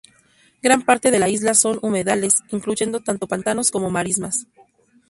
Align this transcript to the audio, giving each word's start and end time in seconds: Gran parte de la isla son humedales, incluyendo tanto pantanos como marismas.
Gran 0.63 0.81
parte 0.81 1.11
de 1.11 1.19
la 1.19 1.29
isla 1.29 1.53
son 1.53 1.77
humedales, 1.83 2.37
incluyendo 2.49 3.01
tanto 3.01 3.27
pantanos 3.27 3.69
como 3.69 3.91
marismas. 3.91 4.47